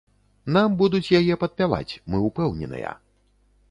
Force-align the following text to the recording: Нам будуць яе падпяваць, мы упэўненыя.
Нам 0.55 0.77
будуць 0.79 1.13
яе 1.19 1.37
падпяваць, 1.45 1.93
мы 2.13 2.25
упэўненыя. 2.31 3.01